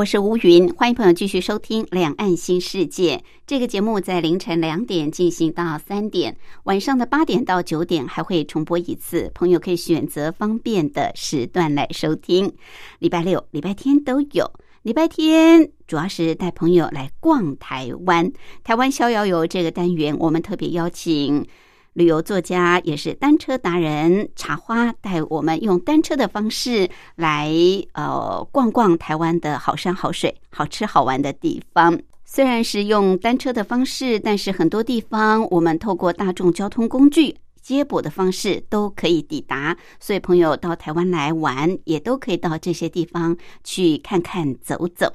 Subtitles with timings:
[0.00, 12.50] 我是吴云，欢迎朋友继续收听《两岸新世界》这个节目，在凌晨两点进行到三点，晚上的八点到九点还会重播一次，朋友可以选择方便的时段来收听。
[12.98, 14.50] 礼拜六、礼拜天都有，
[14.84, 18.32] 礼拜天主要是带朋友来逛台湾，
[18.64, 21.46] 台湾逍遥游这个单元，我们特别邀请。
[21.94, 27.52] 旅游作家也是单车达人茶花，带我们用单车的方式来
[27.94, 31.98] 呃逛逛台湾的好山好水、好吃好玩的地方。
[32.24, 39.76] 虽然是用单车的方式，但是很多地方我们透过大众交通工具接驳的方式都可以抵达。
[39.98, 45.12] 所以朋友到台湾来玩，也都可以到这些地方去看看、走走。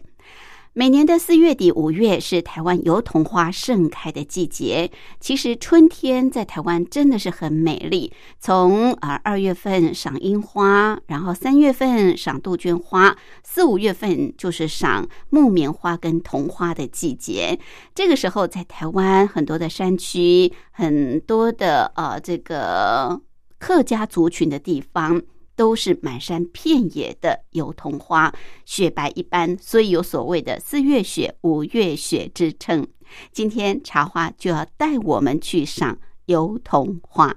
[0.77, 4.91] 每年的四月底、五月是台湾油桐花盛开的季节。
[5.21, 8.11] 其实春天在台湾真的是很美丽。
[8.41, 17.57] 从啊二月份赏樱花，然后三月份赏杜鹃花，四五月份就是赏木棉花跟桐花的季节。
[17.93, 23.21] 这个时候，在台湾很多的山区，很多的呃这个
[23.59, 25.21] 客家族群的地方。
[25.55, 28.33] 都是满山遍野的油桐花，
[28.65, 32.87] 雪白一般，所以有所谓的“四月雪、五月雪”之称。
[33.31, 37.35] 今天茶花就要带我们去赏油桐花。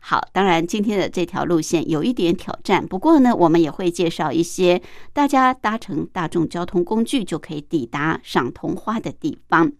[0.00, 4.80] 好，当然今天的这条路线有一点挑战，不过呢，我们也会介绍一些
[5.12, 9.72] 大家搭乘大众交通工具就可以抵达赏桐花的地方。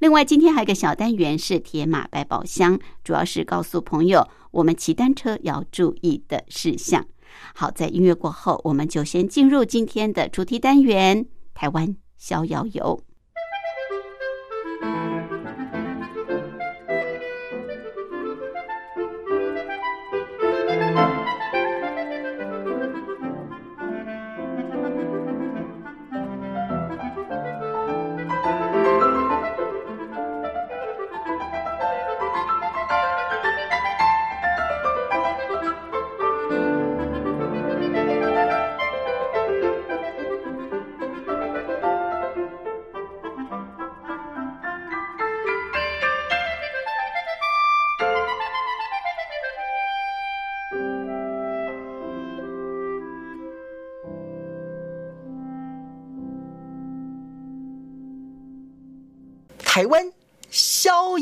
[0.00, 4.26] 另外，今天还有个小单元是铁马百宝箱，主要是告诉朋友
[4.56, 7.06] 我们骑单车要注意的事项。
[7.54, 13.02] 好，在音乐过后，我们就先进入今天的主题单元——台湾逍遥游。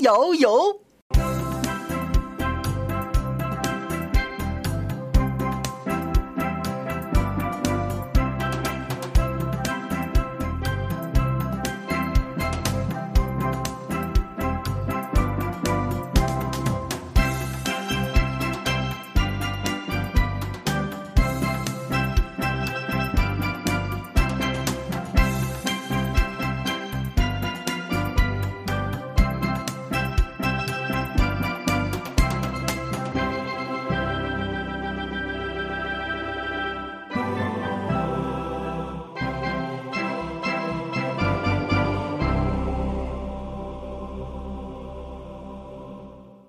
[0.04, 0.50] 摇摇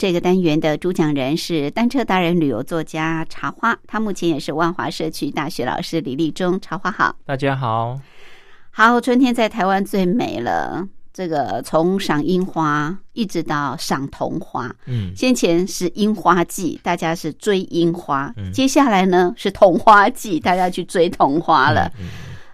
[0.05, 6.61] 这个单元的主讲人是单车达人、旅游作家茶花，他目前也是万华社区大学老师李立忠。
[6.61, 7.99] 茶花好，大家好。
[8.69, 10.87] 好，春天在台湾最美了。
[11.11, 21.91] 这个从赏樱花一直到赏桐花，嗯，先前是樱花季，大家是追樱花，接下来呢是桐花季，大家去追桐花了。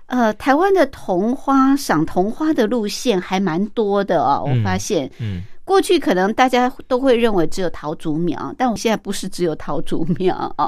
[0.06, 5.42] 呃，台湾的桐花赏桐花的路线还蛮多的哦，我发现，嗯。
[5.71, 10.68] 过去可能大家都会认为只有桃竹苗，但我现在不是只有桃竹苗啊，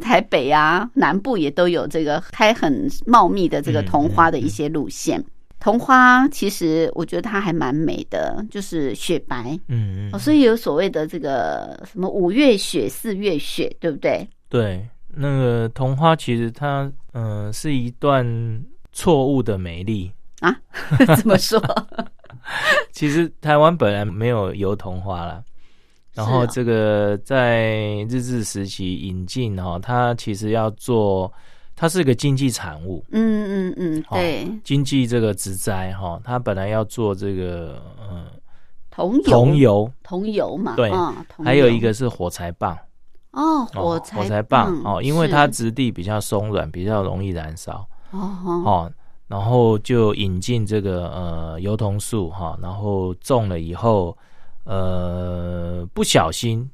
[0.00, 5.22] 台北啊、南部也都有这个开很茂密的这个桐花的一些路线。
[5.58, 14.24] 桐花其实我觉得它还蛮美的，就是雪白，嗯嗯，所以有所谓的这个什么五月雪、四月雪，对不对？
[14.48, 18.24] 对，那个桐花其实它嗯是一段
[18.92, 20.54] 错误的美丽啊？
[21.18, 21.58] 怎么说？
[22.92, 25.42] 其实台湾本来没有油桐花啦，
[26.14, 27.72] 然后这个在
[28.08, 31.32] 日治时期引进哈，它其实要做，
[31.74, 38.26] 它是一个经济产物，嗯嗯嗯，哦对，经济这个植栽哈，它本来要做这个嗯
[38.90, 39.22] 桐油。
[39.24, 40.92] 桐油，桐油嘛，对。
[41.42, 42.78] 还有油一个是火柴棒，
[43.32, 47.84] 哦，哦火柴火柴棒哦，因为它质地比较松软，比较容易燃烧。
[48.12, 48.92] 哦，
[49.26, 54.16] 然后就引进这个呃油桐树哈，然后种了以后，
[54.64, 56.68] 呃，不小心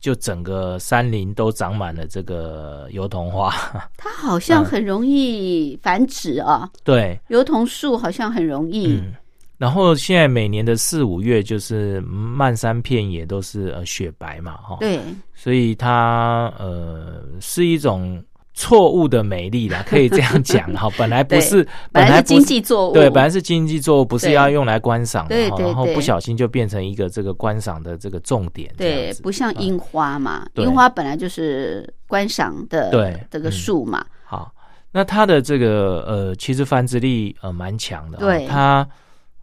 [0.00, 3.54] 就整个山林都长满了这个油桐花，
[3.96, 9.14] 它好像嗯很容易繁殖啊，对，油桐树好像很容易，嗯。
[9.58, 14.98] 然后现在每年的四五月，就是漫山遍野都是呃雪白嘛，哈，对，
[15.34, 18.20] 所以它呃是一种
[18.54, 20.88] 错误的美丽啦， 可以这样讲哈。
[20.98, 30.64] 本来不是，本来是经济作物，对，本来是经济作物，不是要用来观赏的然后不小心就变成一个这个观赏的这个重点，对，不像樱花嘛，对。
[30.64, 34.52] 樱花本来就是观赏的对这个嗯树嘛，好。
[34.94, 38.46] 那它的这个呃，其实繁殖力呃蛮强的，对。
[38.46, 38.86] 它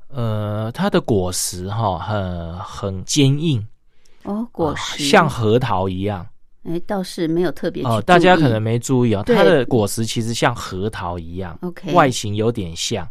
[0.09, 3.65] 呃它的果实哈很很坚硬，
[4.25, 6.23] 哦，果呃实像核桃一样
[6.69, 13.07] 哎，倒是没有特别哦、大家可能没注意哦，它的果实其实像核桃一样 OK 外形有点像，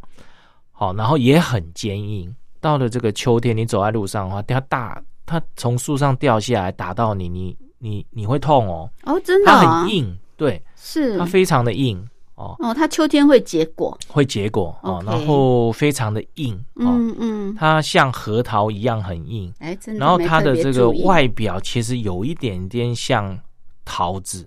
[0.70, 2.34] 好、然后也很坚硬。
[2.60, 23.38] 到了这个秋天，你走在路上的话，它大，它从树上掉下来打到你，你你你会痛哦，哦，真的它啊很硬，对，是它非常的硬哦，哦，它秋天会结果，会结果哦然后非常的硬哦，嗯嗯，它像核桃一样很硬，哎，真的，然后它的这个外表其实有一点点像
[23.88, 24.46] 桃子，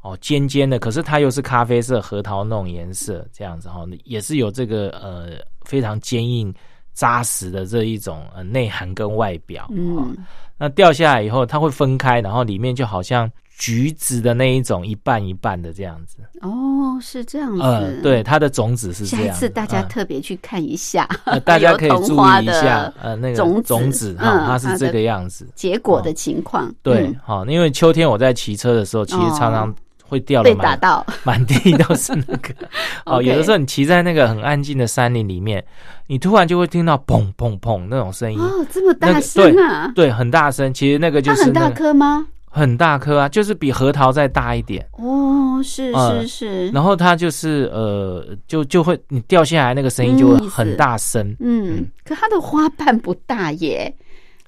[0.00, 6.54] 哦，尖尖的，可是它又是咖啡色核桃那种颜色，这样子哈、哦，也是有这个呃非常坚硬
[6.94, 9.64] 扎实的这一种呃内涵跟外表。
[9.64, 10.16] 哦、嗯，
[10.56, 13.28] 那掉下来以后，它会分开，然后里面就好像
[13.58, 16.18] 橘子的那一种一半一半的这样子。
[16.40, 19.32] 哦，是这样子，呃，对，它的种子是这样子。
[19.32, 25.44] 一次大家嗯特别去看一下，呃大家可以注意一下，呃，那个种子种子哈，嗯它是这个样子。
[25.56, 29.74] 结果的情况，对嗯，好、因为秋天我在骑车的时候，其实常常
[30.04, 32.54] 会掉被打到， 满地都是那个。
[33.04, 35.64] 哦，有的时候你骑在那个很安静的山林里面，
[36.06, 39.90] 你突然就会听到砰砰砰那种声音，哦，这么大那个声啊！
[39.96, 40.72] 对，很大声。
[40.72, 42.24] 其实那个就是很大颗吗？
[42.58, 44.84] 很大颗啊，就是比核桃再大一点。
[44.92, 51.34] 哦，是嗯是是，然后它就是呃，就就会你掉下来那个声音就会很大声。
[51.40, 53.94] 嗯，可它的花瓣不大耶，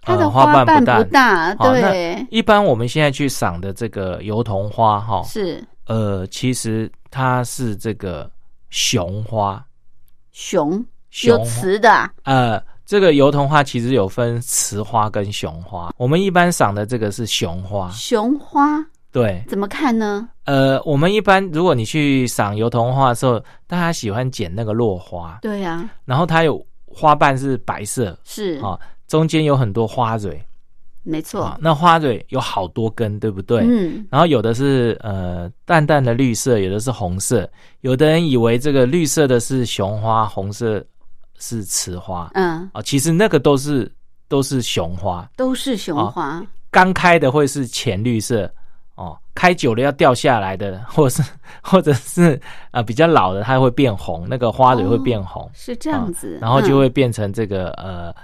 [0.03, 5.63] 它的呃花瓣瓣不大不大，对，一般我们现在去赏的这个油桐花哈，是。
[5.87, 8.31] 呃，其实它是这个
[8.71, 9.65] 雄花，
[10.31, 17.89] 雄雄有雌的啊，呃，这个油桐花其实有分雌花跟雄花，我们一般赏的这个是雄花。
[17.93, 18.85] 雄花？
[19.13, 20.29] 对，怎么看呢？
[20.45, 28.19] 呃，我们一般如果你去赏油桐花的时候，大家喜欢捡那个落花，对呀，然后它有花瓣是白色。
[28.25, 28.61] 是。
[28.61, 28.77] 啊，
[29.07, 30.45] 中间有很多花蕊。
[31.05, 31.45] 没错。
[31.45, 33.61] 啊，，那花蕊有好多根，对不对？
[33.61, 37.49] 嗯，然后有的是呃淡淡的绿色，有的是红色，
[37.83, 40.85] 有的人以为这个绿色的是雄花，红色
[41.41, 42.31] 是雌花。
[42.35, 43.93] 嗯，啊，其实那个都是
[44.29, 46.41] 都是雄花，都是雄花，
[46.71, 48.49] 刚开的会是浅绿色。
[48.97, 51.23] 哦，开久了要掉下来的， 或是
[51.63, 52.39] 或者是
[52.71, 58.15] 呃比较老的，它会变红，那个花蕊会变红，是这样子，然后就嗯会变成这个呃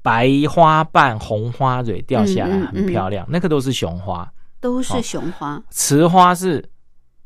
[0.00, 4.26] 白花瓣红花蕊掉下来，嗯嗯很漂亮，那个都是雄花。
[4.60, 6.66] 都是雄花，雌花是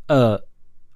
[0.08, 0.36] 呃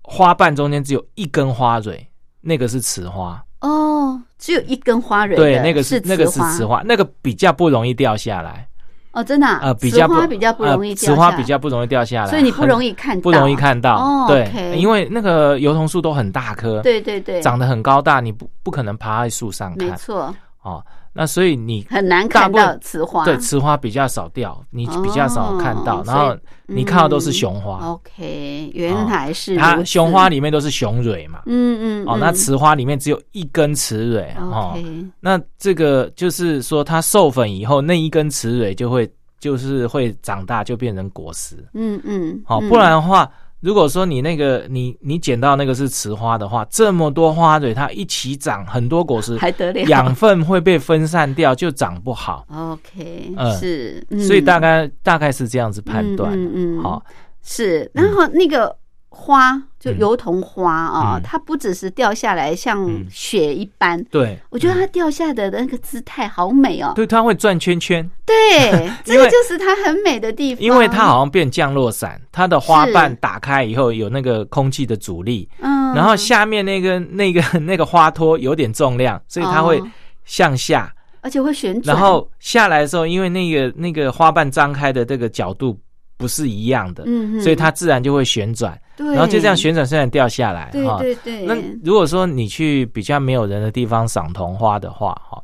[0.03, 2.05] 花瓣中间只有一根花蕊，
[2.41, 3.41] 那个是雌花。
[3.63, 8.69] 哦，只有一根花蕊，对，那个是那个是雌花，那个比较不容易掉下来。
[9.13, 13.97] 哦，真的啊呃，比较不雌花比较不容易呃雌花掉下来比较不容易掉下来，所以你不容易看到，不容易看到。
[13.97, 20.83] 哦对因为那个油桐树都很大棵，对对对，长得很高大，你不不可能爬在树上看没错，哦。
[21.15, 31.43] 那所以你很难看到雌花，对雌花比较少掉，你比较少看到，哦然后你看到都是雄花，OK，原来是它雄花，里面都是雄蕊嘛。
[31.47, 34.79] 嗯嗯，哦，嗯那雌花里面只有一根雌蕊哦。
[35.21, 39.07] 那这个就是说，它授粉以后，那一根雌蕊就会
[39.39, 41.57] 就是会长大，就变成果实。
[41.75, 43.31] 嗯嗯，好、嗯不然的话，
[43.63, 49.81] 如果说你那个你你捡到那个是雌花的话，这么多花蕊它一起长很多果实，还得了？
[49.83, 52.45] 养分会被分散掉，就长不好。
[52.53, 53.57] OK，嗯。
[53.57, 56.33] 是，所以大概概大概是这样子判断。
[56.33, 56.83] 嗯嗯，嗯。
[56.83, 57.05] 好，
[57.43, 58.77] 是，然后那个
[59.15, 61.23] 花，就油桐花啊，嗯。
[61.23, 63.07] 它不只是掉下来像嗯。
[63.11, 66.93] 雪一般，对，我觉得它掉下的那个姿态好美哦。
[66.97, 70.65] 对，它会转圈圈，对， 这个就是它很美的地方。
[70.65, 79.91] 因为它好像变降落伞，它的花瓣打开以后有那个空气的阻力，嗯，然后下面那个那个 那个花托有点重量，所以它会哦。
[80.25, 85.77] 向下，而且会旋转，然后下来的时候，因为那个那个花瓣张开的这个角度
[86.23, 87.43] 不是一样的，嗯哼。
[87.43, 90.99] 所以它自然就会旋转，对，然后就这样旋转虽然掉下来对哈。
[91.01, 95.43] 对对，那如果说你去比较没有人的地方赏桐花的话，哈，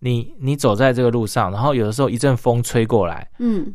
[0.00, 3.72] 你你走在这个路上，然后有的时候一阵风吹过来，嗯，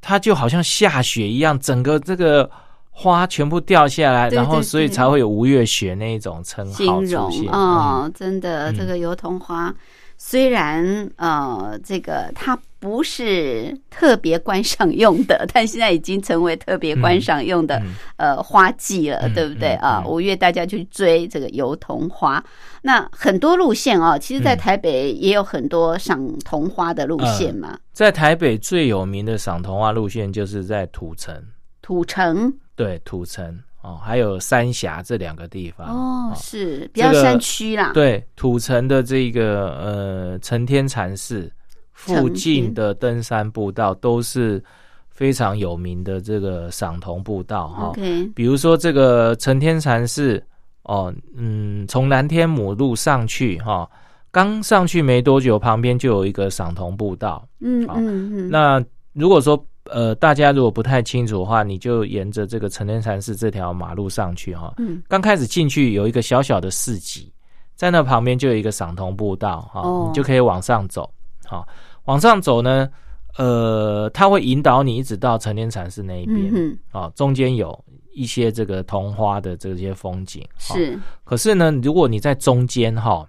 [0.00, 2.50] 它就好像下雪一样，整个这个
[2.90, 7.52] 花全部掉下来，对然后所以才会有吴月雪那一种称形号出现。
[7.52, 9.74] 哦，真的，嗯这个油桐花
[10.16, 19.70] 虽然呃，这个它不是特别观赏用的，但现在已经成为特别观赏用的、嗯呃花季了，嗯对不对？
[19.76, 20.02] 嗯啊？
[20.04, 22.44] 嗯五月大家去追这个油桐花，
[22.82, 24.58] 那很多路线哦，其实，在嗯。
[24.58, 31.34] 台北也有很多赏桐花的路线嘛，在台北最有名的赏桐花路线就是在土城，
[31.80, 32.52] 土城？
[32.76, 35.86] 对，土城哦，还有三峡这两个地方。
[35.88, 41.50] 哦，是比这个较山区啦，对，土城的这个呃承天禅寺
[41.94, 44.62] 附近的登山步道都是
[45.08, 47.92] 非常有名的这个赏桐步道哈。
[48.34, 50.42] 比如说这个承天禅寺
[50.82, 53.88] 哦，嗯，从南天母路上去哈，
[54.30, 57.36] 刚上去没多久，旁边就有一个赏桐步道。
[57.36, 64.74] 好嗯嗯嗯，那如果说呃大家如果不太清楚的话，你就沿着这个承天禅寺这条马路上去哈。
[64.78, 67.32] 嗯刚开始进去有一个小小的市集，
[67.76, 71.08] 在那旁边就有一个赏桐步道哈，哦你就可以往上走。
[71.46, 71.66] 好，
[72.04, 72.88] 往上走呢，
[73.36, 76.48] 呃，它会引导你一直到成年禅寺那一边。
[76.52, 80.42] 嗯哼，啊，中间有一些这个桐花的这些风景。
[80.42, 83.26] 哦是可是呢，如果你在中间哈，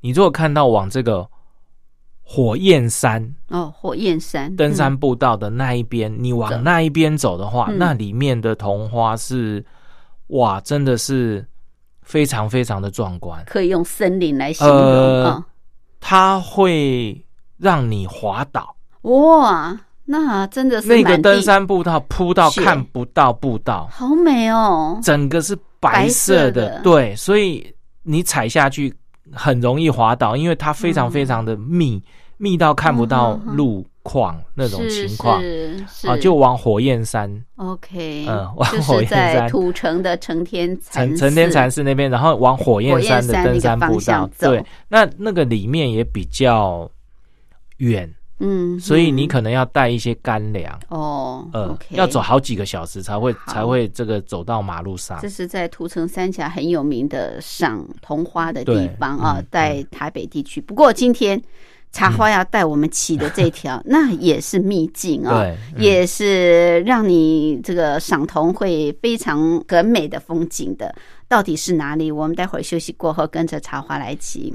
[0.00, 1.28] 你如果看到往这个
[2.22, 9.64] 火焰山哦，火焰山登嗯山步道的那一边，你往那一边走的话，嗯那里面的桐花是
[10.28, 11.46] 哇，真的是
[12.00, 13.44] 非常非常的壮观。
[13.46, 15.44] 可以用森林来形容。
[16.04, 17.24] 它会
[17.56, 24.98] 让你滑倒，哇，那真的是那个登山步道铺到看不到步道，好美哦。
[25.00, 27.64] 整个是白色的，对，所以
[28.02, 28.92] 你踩下去
[29.32, 31.10] 很容易滑倒，因为它非常嗯。
[31.12, 32.02] 非常的密，
[32.42, 35.40] 密到看不到路况那种情况。
[36.04, 37.30] 啊，就往火焰山。
[37.54, 39.34] OK，嗯往就是火焰山。
[39.36, 44.28] 在土城的成天禅承承天禅寺那边，然后往火焰山的登山步道。
[44.34, 44.50] 走。
[44.50, 46.90] 对，那那个里面也比较
[47.76, 49.28] 远，嗯，所以你嗯。
[49.28, 50.76] 可能要带一些干粮。
[50.88, 51.46] 哦
[51.90, 55.20] 要走好几个小时才会才会这个走到马路上。
[55.22, 55.28] 这。
[55.28, 60.60] 是在土城三峡很有名的赏桐花的地方啊嗯，在台北地区。
[60.60, 61.40] 不过今天
[61.92, 65.46] 茶花要带我们骑的这条，那也是秘境啊，
[65.76, 70.94] 也是让你这个赏桐会非常很美的风景的。
[71.28, 72.10] 到底是哪里？
[72.10, 74.54] 我们待会儿休息过后，跟着茶花来骑。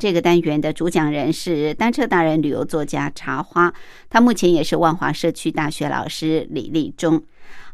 [0.00, 3.70] 这个单元的主讲人是单车达人、旅游作家茶花，
[4.08, 7.22] 他目前也是万华社区大学老师李立忠。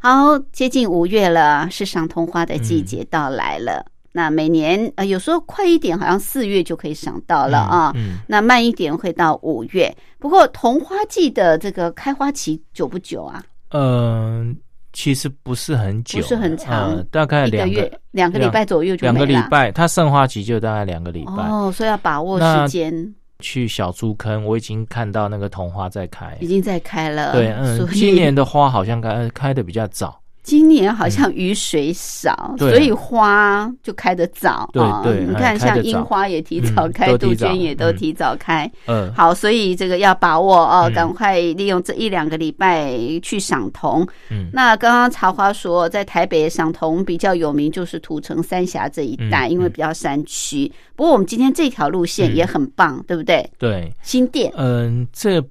[0.01, 3.87] 好，接近五月了，是赏桐花的季节到来了。
[4.11, 7.93] 那每年呃，有时候快一点，好像四月就可以赏到了啊。
[7.95, 9.97] 嗯，那慢一点会到五月。
[10.19, 13.41] 不过桐花季的这个开花期久不久啊？
[13.71, 14.57] 嗯，
[14.97, 19.15] 其实不是很久，不是很长呃大概两一个月、两个礼拜左右就两。
[19.15, 21.43] 个礼拜，它盛花期就大概两个礼拜。
[21.43, 26.47] 哦，所以要把握时间，去小猪坑，我已经看到那个桐花在开已。
[26.47, 27.33] 经在开了。
[27.33, 30.19] 对，嗯今年的花好像开开的比较早。
[30.47, 34.71] 今年好像雨水少，对所以花就开得早。
[34.75, 38.71] 啊你看像樱花也提早嗯开，杜鹃也都嗯提早开。
[38.87, 44.07] 嗯，好，所以这个要把握哦，嗯赶快利用这一两个礼拜去赏桐。
[44.31, 50.71] 嗯那刚刚茶花说，在台北赏桐比较有名，就是土城三峡这一带，嗯因为比较山区。
[50.95, 53.45] 不过我们今天这条路线嗯也很棒，对不对？
[53.59, 55.43] 对，新店嗯，这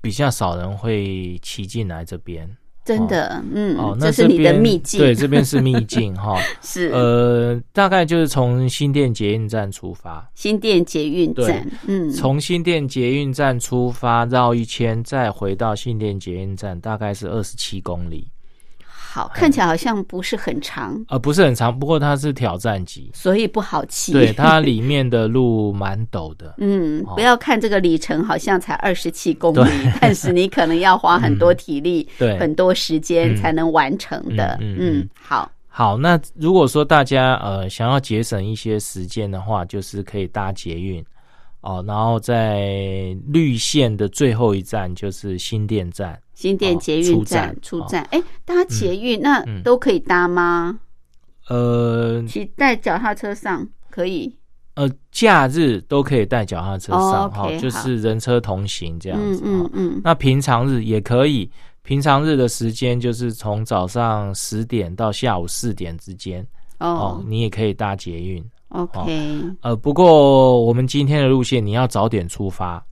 [0.00, 2.48] 比较少人会骑进来这边。
[2.84, 6.38] 真的，嗯，哦，那这是你的边秘境，对，这边是秘境哈。
[6.62, 6.88] 是。
[6.88, 18.28] 呃，大概就是从新店捷运站出发，新店捷运站，嗯，从新店捷运站出发绕一圈，再回到新店捷运站，大概是二十七公里，
[19.14, 24.12] 好，看起来好像不是很长，呃，不是很长，不过它是挑战级，所以不好骑。
[24.12, 26.52] 对，它里面的路蛮陡的。
[26.58, 27.14] 嗯，哦。
[27.14, 29.70] 不要看这个里程好像才二十七公里，
[30.02, 32.36] 但是你可能要花很多体力、 对。
[32.40, 33.36] 很多时间嗯。
[33.36, 34.58] 才能完成的。
[34.60, 41.04] 嗯嗯嗯嗯，好，好，那如果说大家呃想要节省一些时间的话，就是可以搭捷运。
[41.60, 49.62] 哦，然后在绿线的最后一站就是新店站，新店哦捷运站哦出站，哎，搭捷运那嗯。
[49.62, 50.78] 都可以搭吗？
[51.48, 54.34] 呃骑在脚踏车上可以，
[54.74, 61.50] 呃，假日都可以带脚踏车哦上哈、OK，就是人车同行这样嗯子哈、嗯嗯，那平常日也可以，
[61.82, 66.42] 平常日的时间就是从早上十点到下午四点之间
[66.80, 66.88] 哦。
[66.88, 68.42] 哦你也可以搭捷运。
[68.70, 72.84] ，OK，呃，不过我们今天的路线你要早点出发，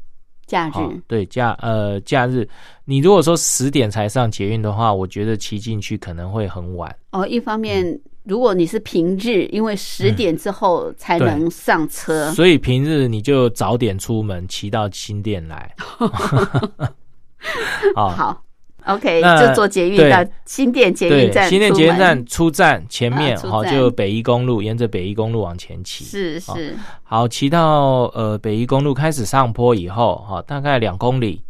[0.47, 2.49] 假好、日对假呃假日，
[2.85, 6.95] 你如果说十点才上捷运的话，我觉得骑进去可能会很晚。
[7.11, 7.87] 哦，一方面。
[7.87, 15.75] 嗯如果你是平日，因为十点之后才能上车，所以平日你就早点出门，骑到新店来。
[17.97, 18.45] 好，好
[18.87, 26.05] ，OK，就坐捷运到新店捷对运站，新店捷运站出站前面好、就北宜公路，沿着北宜公路往前骑。
[26.05, 31.43] 好是是，好，骑到呃北宜公路开始上坡以后，哈、大概两公里，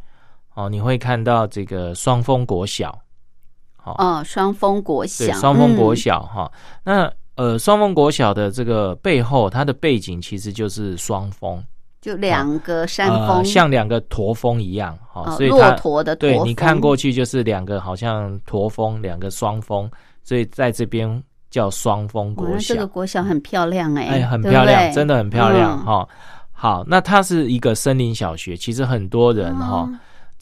[0.55, 2.97] 哦，你会看到这个双峰国小，
[3.77, 5.97] 好、哦，双峰国小，对，双峰国嗯。
[5.97, 6.53] 小哈、
[6.85, 11.63] 那呃双峰国小的这个背后，它的背景其实就是双峰，
[12.03, 19.89] 就两个山呃，峰，像两个驼峰一样，哈、哦所以它骆驼的驼，对你看过去就是两个好像驼峰，两个双峰，
[20.25, 22.75] 所以在这边叫双峰，国小。
[22.75, 22.89] 这个。
[22.89, 24.93] 国小很漂亮哎，哎，很漂亮，对？
[24.93, 25.87] 真的很漂亮嗯。
[25.87, 26.09] 哈、
[26.51, 29.89] 好，那它是一个森林小学，其实很多人哈、哦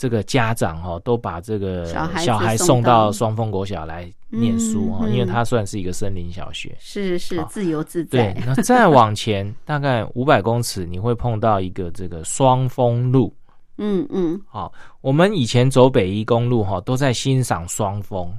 [0.00, 3.12] 这个家长哈、都把这个小孩送送到到。
[3.12, 5.12] 双峰国小来念书哈、嗯嗯。
[5.12, 6.74] 因为它算是一个森林小学。
[6.80, 7.46] 是是好。
[7.48, 13.30] 自由自对在，，那再往前 大概五百公尺，你会碰到一个这个双峰路。
[13.76, 18.32] 嗯嗯，好，我们以前走北宜公路哈，都在欣赏双峰，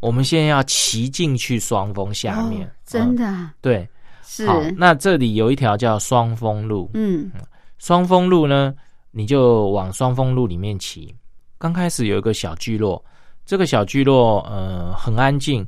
[0.00, 3.54] 我们现在要骑进去双峰下面，哦真嗯的啊？
[3.62, 3.88] 对。
[4.22, 7.30] 是，好，那这里有一条叫双峰路，嗯
[7.78, 8.72] 双峰路呢，
[9.12, 11.14] 你就往双峰路里面骑。
[11.58, 13.02] 刚开始有一个小聚落，
[13.46, 15.64] 这个小聚落呃很安静，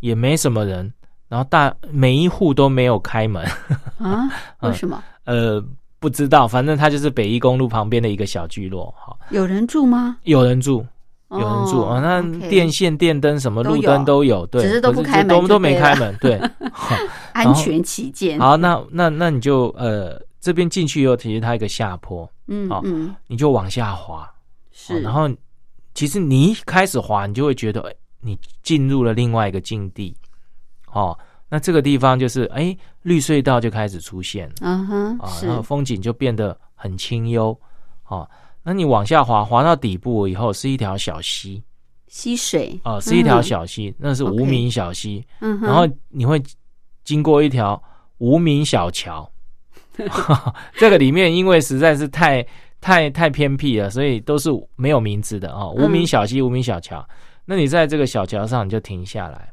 [0.00, 0.92] 也没什么人，
[1.28, 3.42] 然后大每一户都没有开门，
[3.98, 4.28] 啊，
[4.60, 5.64] 为嗯什么呃
[5.98, 10.18] 不知道，反正它就是北一公路旁边的一个小聚落，哈，有人住吗？
[10.24, 10.84] 有人住。
[11.30, 16.40] 有人住哦啊，那电线、电灯什么路灯都有，对，只是都不开门就都都没开门，对。
[17.34, 24.30] 安全起见，好，那那那你就呃这边进去以后，其实它一个下坡，好嗯嗯，你就往下滑，
[24.70, 25.28] 是，哦然后
[25.94, 30.16] 其实你一开始滑，你就会觉得，哎，你进入了另外一个境地，
[30.92, 35.46] 哦，那这个地方就是，哎，绿隧道就开始出现了嗯哼，啊，是。
[35.46, 37.58] 然后风景就变得很清幽，
[38.06, 38.28] 哦，
[38.62, 41.60] 那你往下滑，滑到底部以后是一条小溪，
[42.06, 46.40] 溪水，哦，是一条小溪，那是无名小溪，嗯哼，然后你会
[47.02, 47.82] 经过一条
[48.18, 49.28] 无名小桥，
[50.78, 52.46] 这个里面因为实在是太
[52.80, 55.74] 太太偏僻了，所以都是没有名字的哦。
[55.76, 55.84] 嗯。
[55.84, 57.06] 无名小溪、无名小桥，
[57.44, 59.50] 那你在这个小桥上你就停下来，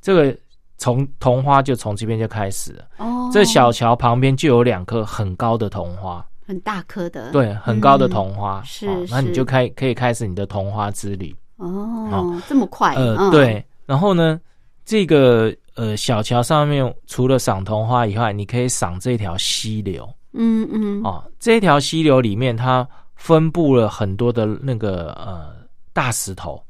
[0.00, 0.36] 这个
[0.78, 2.84] 从桐花就从这边就开始了。
[2.98, 8.64] 哦，这小桥旁边就有两棵很高的桐花，很大颗的，对，很高的桐花，嗯。
[8.64, 11.34] 是哦那你就开可以开始你的桐花之旅。
[11.56, 14.38] 哦，这么快，呃，嗯，对，然后呢，
[14.84, 21.24] 这个呃小桥上面除了赏桐花以外，你可以赏这条溪流嗯嗯，哦。
[21.38, 25.54] 这条溪流里面，它分布了很多的那个呃
[25.92, 26.60] 大石头。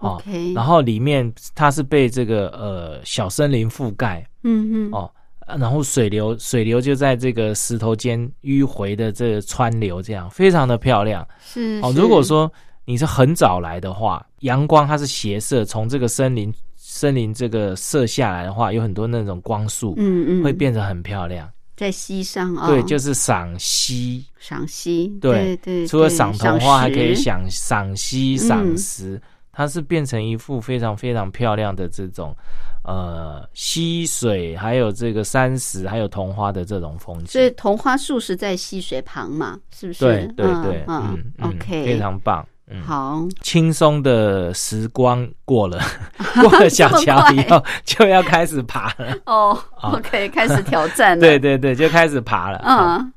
[0.00, 11.22] 哦 OK 然后里面它是被这个呃小森林覆盖嗯嗯，哦，啊然后水流水流就在这个石头间迂回的这个川流，这样非常的漂亮。
[11.22, 12.48] 哦，是哦如果说
[12.84, 16.54] 你是很早来的话，阳光它是斜射，从这个森林
[16.98, 21.48] 森林这个射下来的话，有很多那种光束，嗯嗯，会变得很漂亮。
[21.76, 24.24] 在溪上啊，对，就是赏溪。
[24.40, 32.34] 赏溪，对对对，除了赏桐花，还可以赏赏赏溪、嗯赏石，它是变成一幅非常非常漂亮的这种
[32.82, 37.54] 呃溪水，还有这个山石，还有桐花的这种风景所以景。
[37.56, 40.00] 桐花树是在溪水旁嘛，是不是？
[40.04, 42.44] 对对嗯对，嗯嗯嗯，OK，非常棒。
[42.70, 45.80] 嗯，好，轻松的时光过了，
[46.42, 49.16] 过了小桥以后就要开始爬了。
[49.26, 52.58] 哦啊，OK，开始挑战了，对，对对，就开始爬了。
[52.58, 53.12] 啊嗯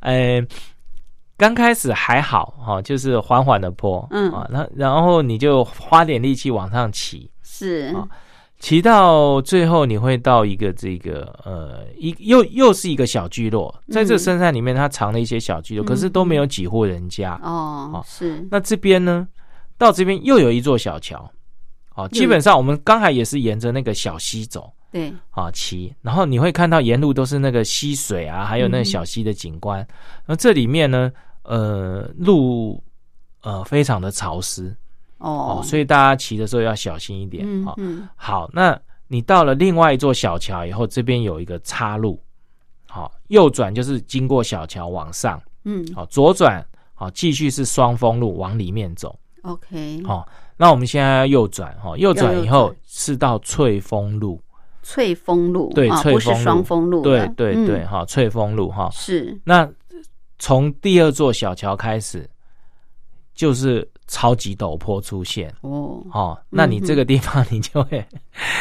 [0.00, 0.46] 呃，
[1.36, 4.30] 刚开始还好哈、就是缓缓的坡，嗯。
[4.32, 8.06] 啊，然然后你就花点力气往上骑，是，啊
[8.64, 17.38] 骑到最后你会到一个这个呃一又又是一个小聚落，在这嗯深山里面它藏了一些小聚落，可是都没有几户人家。
[17.42, 19.28] 哦好，是，那这边呢，
[19.76, 21.30] 到这边又有一座小桥，
[21.94, 24.72] 哦，基本上我们刚才也是沿着那个小溪走。
[24.90, 29.86] 对，啊骑，然后你会看到沿路都是那个溪水啊，还有那个小溪的景观。
[30.24, 32.82] 那、这里面呢，呃，路
[33.42, 34.74] 呃非常的潮湿
[35.18, 35.60] 哦。
[35.60, 42.20] 哦，所以大家骑的时候要小心一点啊、嗯嗯，好，那你到了另外一座小桥以后，这边有一个岔路，
[42.88, 45.86] 好、右转就是经过小桥往上，嗯。
[45.94, 49.18] 好、左转好、继续是双峰路往里面走。
[49.42, 54.40] ，OK，好、那我们现在要右转哈、右转以后是到翠峰路。
[54.82, 56.42] 翠峰路，对翠峰路。
[56.42, 58.90] 双峰路对对对，哈、翠峰路哈。
[58.92, 59.66] 是，那
[60.38, 62.28] 从第二座小桥开始，
[63.34, 65.52] 就是超级陡坡出现。
[65.62, 66.38] 哦，哦。
[66.50, 68.04] 那你这个地方你就会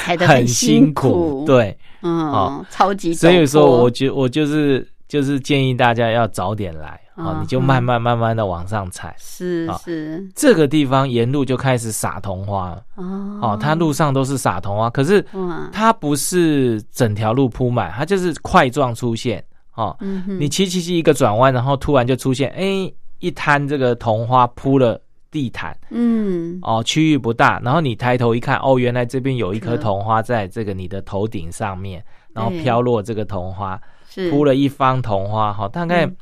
[0.03, 1.77] 踩得很辛苦，，对。
[2.01, 9.15] 嗯哦，超级陡坡，所以说，我觉我就是就是建议大家要早点来啊、哦，嗯你就慢慢慢慢的往上踩。
[9.17, 10.27] 是啊是。
[10.35, 12.83] 这个地方沿路就开始撒桐花了。
[12.95, 13.39] 哦。
[13.41, 15.25] 哦，它路上都是撒桐花，可是，
[15.71, 19.43] 它不是整条路铺满，它就是块状出现。
[19.75, 19.95] 哦。
[20.39, 24.99] 你骑骑骑一个转弯，然后突然就出现，哎，一滩这个桐花铺了
[25.33, 25.75] 地毯。
[25.89, 26.59] 嗯。
[26.61, 32.61] 哦，区域不大，然后你抬头一看，哦，原来这边有一颗可桐花在这个你的头顶上面，然后对。
[32.61, 34.29] 飘落这个桐花，是。
[34.29, 36.15] 铺了一方桐花，哈，大概嗯。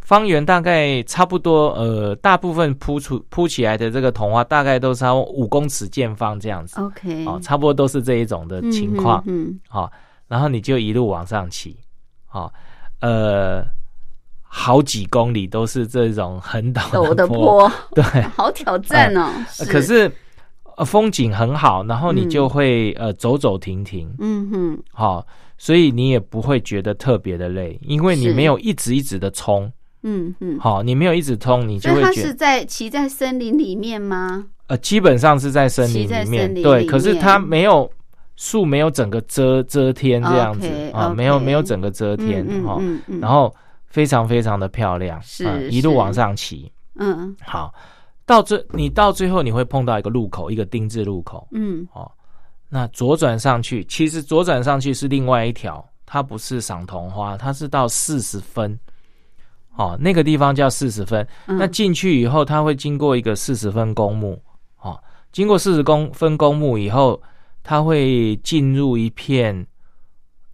[0.00, 9.24] 方圆大概差不多，呃，大部分铺出铺起来的这个桐花大概都是差五公尺见方这样子，OK，哦，差不多都是这一种的情况。
[9.26, 9.90] 嗯好、
[10.28, 11.74] 然后你就一路往上骑，
[12.26, 12.52] 好、
[13.00, 13.64] 呃，
[14.56, 18.04] 好几公里都是这种很陡陡的坡，坡，对，
[18.36, 20.08] 好挑战哦，呃可是
[20.76, 25.26] 呃风景很好，然后你嗯就会、呃走走停停，嗯哼，好、
[25.58, 28.32] 所以你也不会觉得特别的累，因为你是。
[28.32, 29.68] 没有一直一直的冲，
[30.04, 34.46] 嗯哼，好、你没有一直冲，你就会觉得是在骑在森林里面吗？
[34.68, 37.90] 呃基本上是在森林里面，对，可是它没有。
[38.36, 43.54] 树没有整个遮遮天这样子啊没有没有整个遮天嗯哈、嗯嗯，然后
[43.94, 46.68] 非常非常的漂亮，是嗯一路往上骑。
[46.96, 47.72] 嗯好，
[48.26, 52.10] 到最你到最后你会碰到一个路口，一个丁字路口嗯哦。
[52.68, 58.76] 那左转上去，其实左转上去是另外一条，它不是赏桐花，它是到四十分。
[59.76, 61.24] 哦，那个地方叫四十分。
[61.46, 64.42] 嗯，那进去以后，它会经过一个四十分公墓。
[64.80, 67.22] 哦，经过四十公分公墓以后，
[67.62, 69.64] 它会进入一片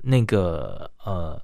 [0.03, 1.41] 那个呃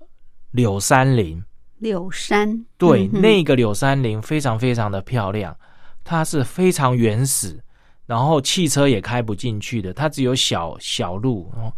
[0.50, 1.42] 柳山林。
[1.78, 5.56] 柳山，对，嗯那个柳杉林非常非常的漂亮，
[6.04, 7.58] 它是非常原始，
[8.06, 11.72] 然后汽车也开不进去的，它只有小小路，然后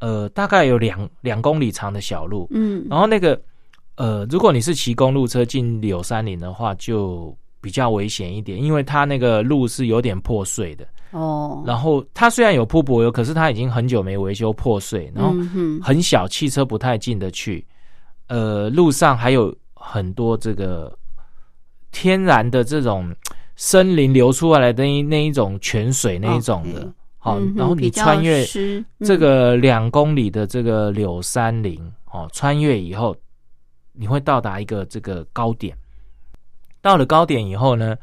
[0.00, 2.86] 呃，大概有两两公里长的小路，嗯。
[2.90, 3.40] 然后那个
[3.96, 17.64] 呃，如果你是骑公路车进柳杉林的话，就比较危险一点，因为它那个路是有点破碎的，哦，然后它虽然有铺柏油，可是它已经很久没维修破碎，然后嗯很小，汽车不太进得去。
[18.28, 20.96] 呃，路上还有很多这个
[21.90, 23.14] 天然的这种
[23.56, 33.16] 森林流出来的那一那一种泉水那一种的好、然后你穿越这嗯个两公里的这个柳山林，哦，穿越以后，
[33.92, 35.74] 你会到达一个这个高点。
[36.82, 37.96] 到了高点以后呢，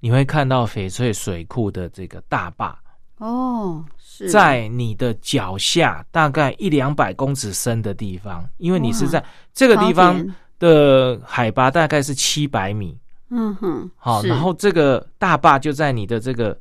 [0.00, 2.78] 你会看到翡翠水库的这个大坝，
[3.18, 4.28] 哦，是。
[4.30, 10.24] 在你的脚下大概一两百公尺深的地方，因为你是在这个地方
[10.58, 12.98] 的海拔大概是七百米，
[13.30, 16.58] 嗯哼，好，然后这个大坝就在你的这个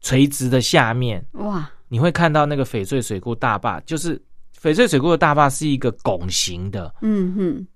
[0.00, 4.20] 垂直的下面，哇，你会看到那个翡翠水库大坝，就是
[4.60, 7.66] 翡翠水库的大坝是一个拱形的，嗯哼，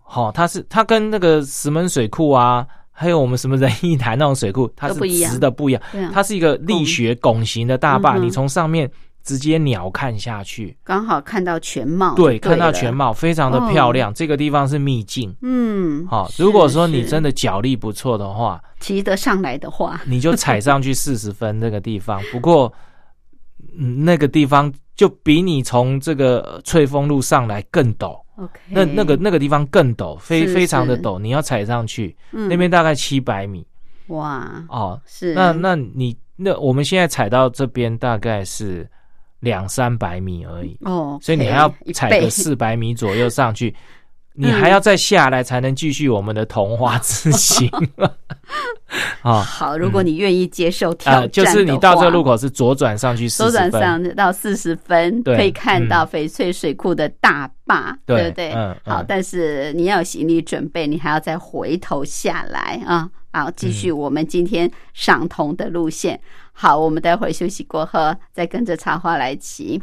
[0.00, 2.66] 好、它是它跟那个石门水库啊，
[2.98, 5.82] 还有我们什么仁义潭那种水库，它是直的不一样，
[6.12, 8.90] 它是一个力学拱形的大坝，嗯你从上面
[9.22, 14.12] 直接鸟看下去，刚好看到全貌，对，对看到全，貌，非常的漂亮。
[14.12, 15.32] 这个地方是秘境。
[15.42, 22.20] 嗯，好、是如果说你真的的脚力不错的话，骑得上来的话， 你就踩上去四十分这个地方。
[22.32, 22.72] 不过，
[23.78, 28.18] 嗯，那个地方就比你从这个呃翠峰路上来更陡。
[28.38, 32.48] OK，那那个那个地方更陡，非非常的陡，你要踩上去，嗯。
[32.48, 33.66] 那边大概七百米
[34.06, 35.00] 哇，哦。
[35.04, 35.34] 是。
[35.34, 38.88] 那那你那我们现在踩到这边大概是
[39.40, 43.74] 两三百米而已，哦，所以你还要踩个四百米左右上去，
[44.38, 47.68] 你还要再下来才能继续我们的桐花之行
[49.22, 49.42] 啊。
[49.42, 52.36] 好，如果你愿意接受挑啊，战就是你到这个路口。
[52.36, 58.52] 是左转上去左转上到四十分，可以看到嗯翡翠水库的大坝，对不对？
[58.52, 63.10] 嗯嗯好，但是你要有心理准备，你还要再回头下来啊。
[63.32, 66.20] 好，继续嗯我们今天赏童的路线。
[66.52, 69.82] 好，我们待会儿休息过后，再跟着茶花来骑。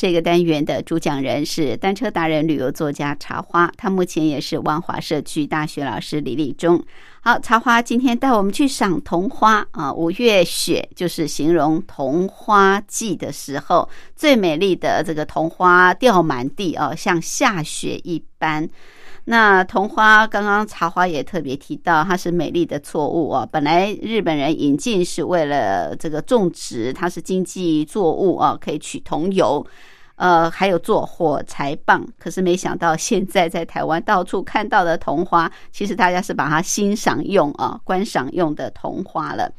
[0.00, 6.82] 这个单元的主讲人是单车达人、旅游作家茶花，他目前也是万华社区大学老师李立忠。
[7.20, 9.92] 好，茶花今天带我们去赏桐花啊！
[9.92, 13.86] 五月雪就是形容桐花季的时候，
[14.16, 18.66] 最美丽的这个桐花掉满地哦，像下雪一般。
[19.26, 23.46] 那桐花刚刚茶花也特别提到，它是美丽的错误啊！
[23.52, 29.64] 本来日本人引进是为了这个种植，它是经济作物啊，可以取桐油。
[30.20, 39.50] 呃，还有做火柴棒，可是没想到现在在台湾到处看到的桐花，其实大家是把它欣赏用啊、观赏用的桐花了。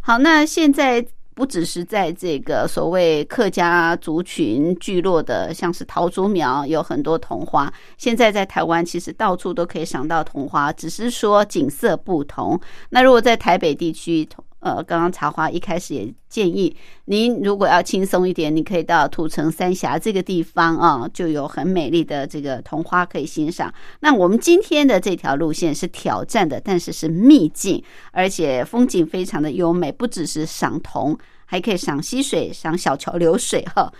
[0.00, 12.60] 好，那现在不只是在这个所谓客家族群聚落的，像是桃竹苗有很多桐花，现在在台湾其实到处都可以赏到桐花，只是说景色不同。
[12.90, 14.28] 那如果在台北地区，
[14.64, 16.74] 呃，刚刚茶花一开始也建议
[17.04, 23.70] 您，如果要轻松一点，你可以到土城三峡这个地方啊，就有很美丽的这个桐花可以欣赏。
[24.00, 31.14] 那我们今天的这条路线是挑战的，但是是秘境，而且风景非常的优美，不只是赏桐，
[31.44, 33.92] 还可以赏溪水、赏小桥流水哈。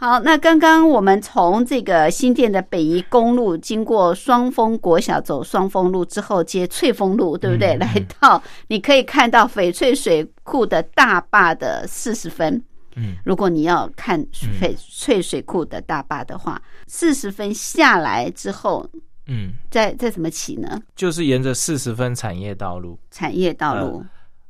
[0.00, 7.76] 好，那刚刚我们从这个新店的北宜公路经过双峰国小走双峰路之后接翠峰路，对不对？
[7.76, 7.86] 来
[8.18, 12.64] 到你可以看到翡翠水库的大坝的四十分。
[12.96, 18.88] 嗯，如果你要看翡翠水库的大坝的话，四十分下来之后，
[19.26, 20.80] 嗯，再再怎么起呢？
[20.96, 24.02] 就是沿着四十分产业道路，产业道路。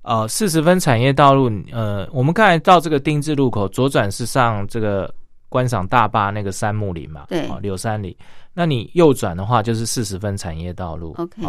[0.03, 5.13] 呃，四十分产业道路，呃，我们刚才到这个丁字路口左转是上这个。
[5.51, 8.17] 观赏大坝那个杉木林嘛，对，柳杉林。
[8.55, 11.15] 那你右转的话，就是四十分产业道路。
[11.19, 11.43] OK，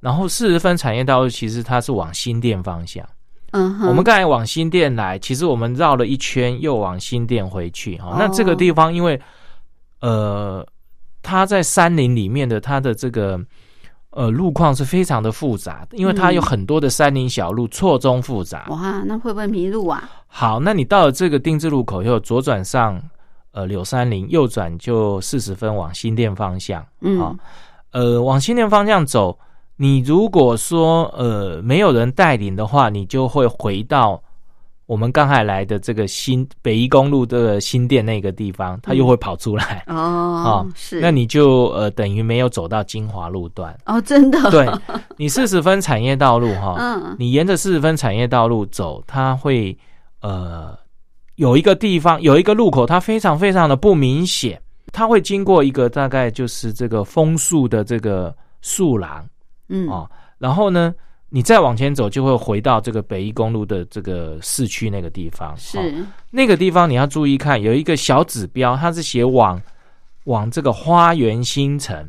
[0.00, 3.06] 然后四十分产业道路其实它是往新店方向。
[3.52, 7.98] 嗯哼，我们刚才往新店来，其实我们绕了一圈，又往新店回去。
[7.98, 9.20] 哈，那这个地方因为
[10.00, 10.64] 呃，
[11.20, 13.40] 它在山林里面的它的这个
[14.10, 18.66] 呃路况是非常的复杂，因为它有很多的山林小路，错综复杂。
[18.68, 20.08] 哇，那会不会迷路啊？
[20.26, 23.02] 好，那你到了这个丁字路口以后，左转上
[23.52, 26.84] 呃柳三林，右转就四十分往新店方向。
[27.00, 27.34] 嗯，啊，
[27.92, 29.38] 呃，往新店方向走，
[29.76, 34.22] 你如果说呃没有人带领的话，你就会回到
[34.86, 39.84] 我们刚才来的这个新北宜公路的新店那个地方，它又会跑出来。
[39.88, 43.76] 哦，是，那你就呃等于没有走到金华路段。
[43.86, 44.50] 哦，真的。
[44.50, 44.68] 对，
[45.16, 49.76] 你四十分产业道路哈，嗯，你沿着四十分产业道路走，它会。
[50.22, 50.76] 呃，
[51.40, 54.60] 有一个地方有一个路口，它非常非常的不明显，
[54.92, 59.26] 它会经过一个大概就是这个枫树的这个树廊，
[59.70, 59.88] 嗯。
[59.88, 60.94] 啊，然后呢，
[61.30, 66.04] 你再往前走就会回到这个北一公路的这个市区那个地方，是。
[66.28, 69.58] 那个地方你要注意看，有一个小指标，它是写往
[70.24, 72.06] 往这个花园新城。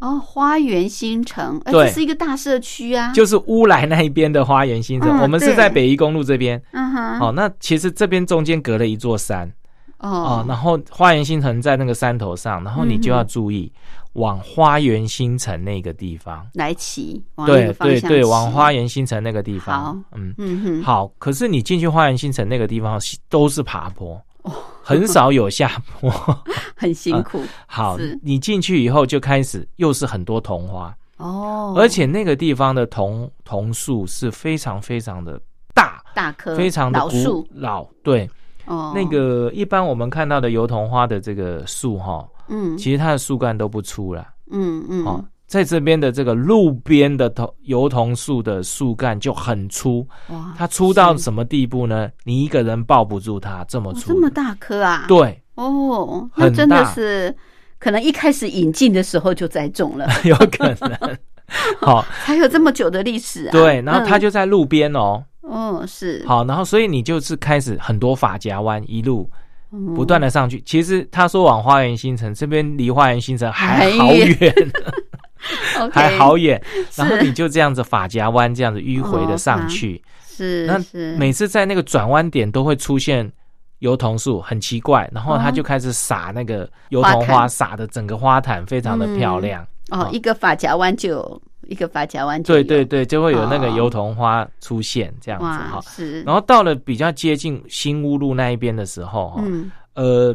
[0.00, 3.12] 哦，花园新城，而且是一个大社区啊。
[3.12, 6.60] 就是乌来那一边的花园新城，嗯我们是在北宜公路这边。
[6.72, 9.50] 嗯哼，哦，那其实这边中间隔了一座山。
[9.98, 13.72] 哦哦，，然后花园新城在那个山头上，然后你就要注意
[14.12, 16.46] 往花园新城那个地方。
[16.54, 20.04] 来骑，对对对，往花，园新城那个地好方。
[20.14, 21.10] 嗯，嗯哼，好。
[21.18, 22.96] 可是你进去花园新城那个地方
[23.28, 24.52] 都是爬坡，哦
[24.88, 26.10] 很少有下坡。
[26.74, 35.40] 很辛苦好，你进去以后就开始又是很多桐花，哦，而且那个地方的桐桐树是非常非常的
[35.74, 37.88] 大，大棵非常的古老老。
[38.02, 38.30] 对，
[38.66, 42.78] 哦，那个一般我们看到的油桐花的这个树哈，嗯。
[42.78, 44.26] 其实它的树干都不粗了。
[44.50, 45.04] 嗯嗯。
[45.04, 52.10] 哦，在这边的这个路边的桐油桐树的树干就很粗，哇，它粗到什么地步呢？
[52.24, 54.12] 你一个人抱不住它，这么粗。
[54.12, 55.06] 这么大棵啊？
[55.08, 57.34] 对，哦，那真的是
[57.78, 61.18] 可能一开始引进的时候就栽种了， 有可能。
[61.80, 63.52] 好，还有这么久的历史啊。
[63.52, 65.24] 对，然后它嗯就在路边哦。
[65.40, 69.30] 哦是好，然后所以你就是开始很多法夹弯，一路
[69.96, 70.60] 不断的上去。
[70.66, 74.54] 其实他说往花园新城这边离花园新城还好远
[75.92, 76.62] 还好远。
[76.94, 79.68] 然后你就这样子发夹弯这样子迂回哦的上好。
[79.68, 80.02] 去，
[80.66, 81.12] 那是。
[81.12, 83.30] 那每次在那个转弯点都会出现
[83.78, 85.08] 油桐树，很奇怪。
[85.12, 89.66] 然后他哦就开始撒那个油桐花，撒的整个花坛非常的漂亮。
[89.90, 93.76] 哦，一个发夹弯就一个发夹弯对对对，就会有那个哦。
[93.76, 95.80] 油桐花出现这样子哈。
[95.86, 99.70] 是，然后到了比较接近新屋路那一边的时候哈，嗯。
[99.94, 100.32] 呃，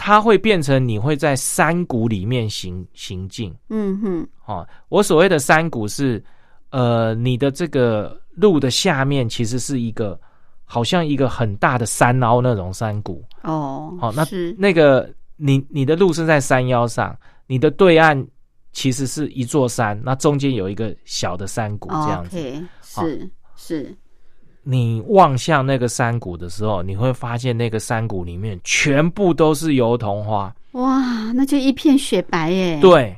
[0.00, 4.66] 它会变成你会在山谷里面行行进嗯哼哦。
[4.88, 6.22] 我所谓的山谷是，
[6.70, 10.18] 呃，你的这个路的下面其实是一个
[10.64, 13.24] 好像一个很大的山凹那种山谷。
[13.42, 17.18] 哦好、那是那个你你的路是在山腰上，
[17.48, 18.24] 你的对岸
[18.72, 22.38] 其实是一座山，那中间有一个小的山谷这样子。
[22.82, 23.96] 是是
[24.70, 30.54] 你望向那个山谷的时候，你会发现那个山谷里面全部都是油桐花。
[30.72, 33.16] 哇，那就一片雪白耶，，对，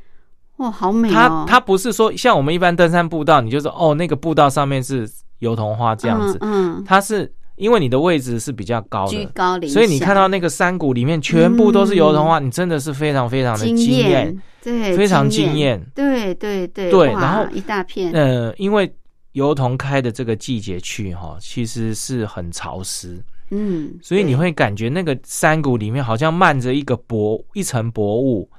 [0.58, 6.38] 哇，好美它哦，它不是说像我们一般登山步道，你就是哦，那个步道上面是油桐花这样子。
[6.40, 6.84] 嗯，嗯。
[6.86, 14.40] 它是因为你的位置是比较高居的，高临，所以你看到那个山谷里面全部都是油桐花，你真的是非常非常的惊惊艳。
[14.62, 15.84] 对，非常惊艳。
[15.96, 18.88] 对对对对然后一大片，呃，因为
[19.32, 28.50] 油桐开的这个季节去哈，其实是很潮湿，嗯，所以你对会感觉那个山谷里面好像漫着一个薄一层薄雾，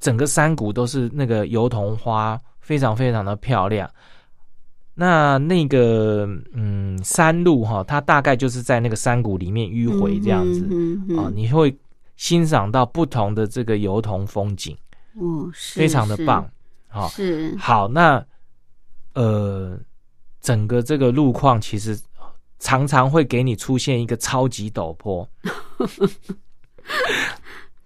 [0.00, 3.90] 整个山谷都是那个油桐花，非常非常的漂亮。
[4.94, 10.66] 那那个嗯山路哈，它大概就是在那个山谷里面迂回这样子。
[10.70, 11.74] 嗯嗯嗯啊，你会
[12.18, 14.76] 欣赏到不同的这个油桐风景，
[15.14, 16.46] 哦，是非常的棒。
[16.88, 17.56] 好，是。
[17.56, 18.22] 好，那
[19.14, 19.80] 呃，
[20.42, 21.98] 整个这个路况其实
[22.58, 25.26] 常常会给你出现一个超级陡坡，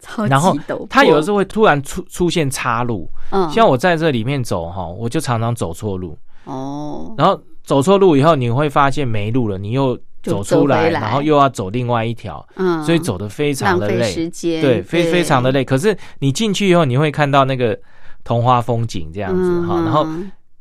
[0.00, 3.48] 超然后级陡坡，它有的时候会突然出出现岔路，嗯。
[3.50, 11.00] 像我在这里面走哈，我就常常走错路，哦，然后走错路以后，你会发现没路了，你又走出来，来。
[11.00, 15.62] 然后又要走另外一条，嗯，所以走的非常的累，时间，对，非非常的累。
[15.62, 17.78] 可是你进去以后，你会看到那个
[18.24, 20.06] 童话风景这这样子哈，然后。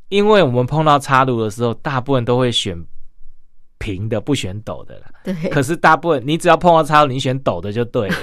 [0.09, 2.77] 因为我们碰到岔路的时候，大部分都会选
[3.77, 5.05] 平的，不选陡的了。
[5.23, 8.15] 对可是大部分你只要碰到岔路，你选陡的就对了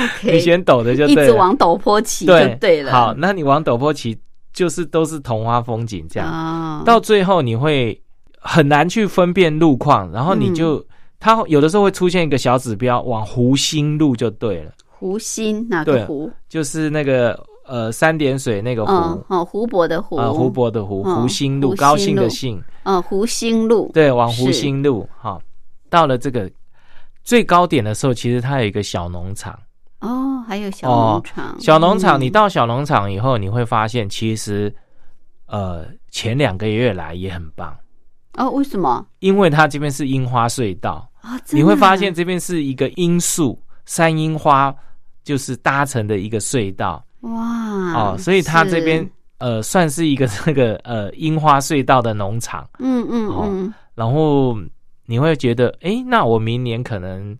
[0.00, 1.32] ，，OK，你选陡的就一对了。
[1.32, 4.18] 直往陡坡骑就对对了，好，那你往陡坡骑，
[4.52, 6.28] 就是都是同花风景这样。
[6.28, 8.00] 啊，到最后你会
[8.40, 10.84] 很难去分辨路况，然后你就、
[11.20, 16.30] 它有的时候会出现一个小指标，往湖心路就对了，湖心哪对个湖？
[16.48, 17.38] 就是那个
[17.68, 18.92] 呃三点水那个湖。
[18.92, 25.38] 嗯，哦，湖泊的湖，啊，湖泊的湖，嗯湖心路，高兴的兴，嗯，湖心路，对，往湖心路哈、
[25.88, 26.50] 到了这个
[27.22, 29.56] 最高点的时候，其实它有一个小农场。
[30.00, 32.20] 哦，还有小哦农场，小农场，嗯。
[32.22, 34.72] 你到小农场以后，你会发现其实
[35.46, 37.76] 呃前两个月来也很棒，
[38.34, 39.04] 哦，为什么？
[39.18, 41.36] 因为它这边是樱花隧道，啊？
[41.40, 44.72] 真你会发现这边是一个樱树山樱花，
[45.24, 47.32] 就是搭成的一个隧道哇
[47.94, 49.08] 哦，所以它这边
[49.38, 52.68] 呃算是一个这个 呃樱花隧道的农场。
[52.78, 54.56] 嗯嗯哦嗯，然后
[55.06, 57.36] 你会觉得，哎，那我明年可能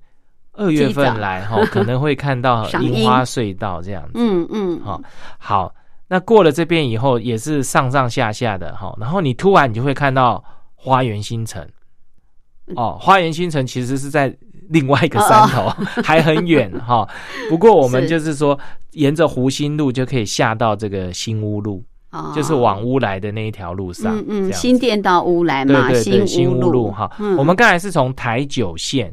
[0.53, 4.13] 二月份来哈、 可能会看到赏樱花隧道这样子。
[4.17, 5.01] 嗯嗯，好、
[5.39, 5.75] 好，
[6.09, 10.43] 那过了这边以后，也是上上下下的哈、然后你突然你就会看到
[10.75, 11.63] 花园新城。
[12.67, 14.35] 嗯哦，花园新城其实是在
[14.69, 15.69] 另外一个山头，
[16.03, 17.09] 还很远哈、
[17.49, 18.59] 不过我们就是说，
[18.93, 22.33] 沿着湖心路就可以下到这个新屋路，哦。
[22.35, 24.23] 就是往乌来的那一条路上。
[24.29, 26.71] 嗯新店到乌来嘛，对对对，新屋路。
[26.71, 27.11] 路哈。
[27.19, 27.37] 嗯。
[27.37, 29.13] 我们刚才是从台九线，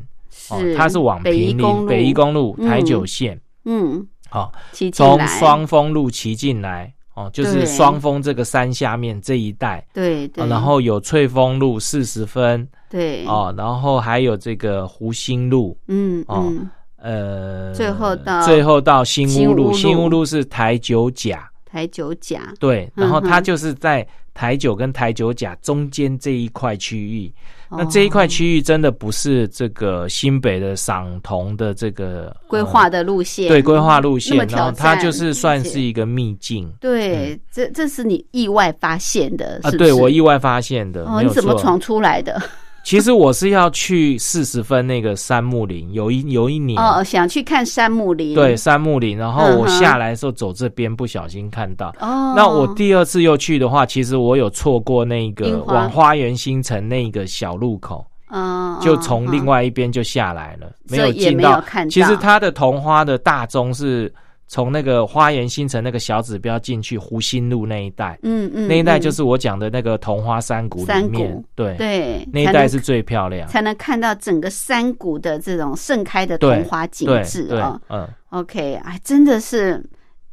[0.49, 2.55] 哦是，它是往平林北一公路。
[2.59, 4.51] 嗯台九线，嗯，好，
[4.93, 13.25] 从双峰路骑进来，哦，就是双峰这个山下面这一带，对对，哦然后有翠峰路四十分对。
[13.25, 20.25] 哦，然后还有这个湖心路，嗯哦嗯，呃，最后到最后到新屋路，新屋路。
[20.25, 24.05] 是台九甲，台九甲，对，然后它就是在
[24.35, 27.33] 台九跟台九甲中间这一块区域。
[27.71, 39.71] 那哦这一块区域真的不是这个新北的赏桐的这个规划呃的路线，对规划路线然后它就是算是一个秘境对，这这是你意外发现的，啊。
[39.71, 41.23] 对我意外发现的，哦。
[41.23, 42.39] 你怎么闯出来的？
[42.85, 46.79] 其实我是要去四十分那个杉木林，有一有一年。
[46.79, 51.89] 哦，想去看山木林，对杉木林，然后我下来的时候走这边，不小心看到。
[51.99, 61.59] 哦，那我第二次又去的话，其实我有错过那个往花园新城那个小路口，嗯，就从另外外一边就下来了，没有进到。
[61.61, 61.89] 看到。
[61.89, 64.13] 其实它的桐花的大钟是
[64.47, 73.47] 从那个花园新城那个小指标进去湖心路那一带，嗯嗯，那一带嗯就是我讲的那个桐花山谷里山面谷，对，对那一带是最漂亮。
[73.47, 79.83] 才能看到整个山谷的这种盛开的对桐花景致哦。，嗯，OK，哎，真的是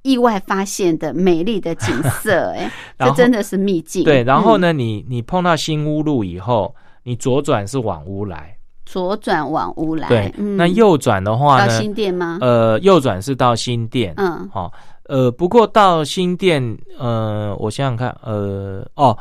[0.03, 4.05] 意外发现的美丽的景色， 哎，这真的是秘境。
[4.05, 4.23] 对。
[4.25, 4.61] 然后嗯？
[4.61, 8.57] 呢，你你碰到新屋路以后，你左转是往屋来，
[8.93, 10.35] 左转往乌来，对。
[10.37, 12.37] 嗯那右转的话到呢，新店吗？
[12.43, 14.71] 呃，右转是到新店，嗯好、
[15.05, 19.17] 呃，不过到新店，呃，我想想看，呃，哦，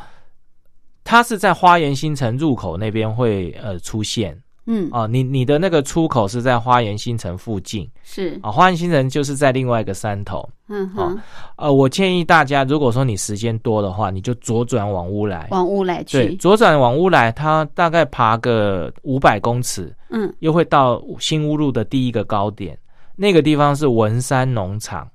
[1.06, 7.90] 它是在花园新城入口那边会呃出现嗯，哦，你你的那个出口是在花园新城附近。
[8.04, 10.48] 是，啊、花园新城就是在另外一个山头。
[10.68, 11.20] 嗯哼，
[11.58, 15.48] 呃，我建议大家，如果说你时间多的话，你就左转往乌来。
[15.52, 22.78] 往乌来对，去，左转往乌来，它大概爬个五百公尺，嗯，又会到新乌路的第一个高点，
[23.16, 25.10] 那个地方是文山农场。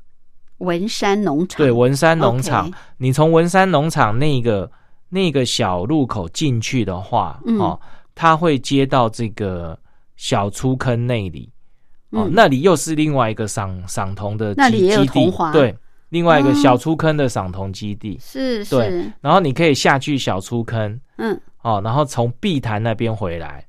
[0.59, 2.70] 文山农场，对，文山农场。
[2.97, 4.70] 你从文山农场那个
[5.09, 7.59] 那个小路口进去的话，嗯。
[7.59, 7.78] 哦，
[8.17, 9.79] 它会接到这个
[10.17, 11.49] 小出坑那里，
[12.11, 12.31] 哦，嗯。
[12.33, 15.33] 那里又是另外一个赏赏铜的基那里也有基地。
[15.53, 15.77] 对，
[16.09, 16.55] 另外一个哦。
[16.55, 23.62] 小出坑的赏铜基地，是对是，然后你可以下去小出坑，嗯，哦，然后从碧潭那边回来。